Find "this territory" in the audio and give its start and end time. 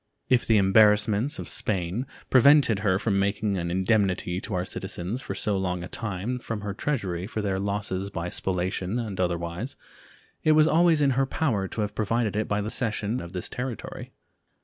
13.33-14.11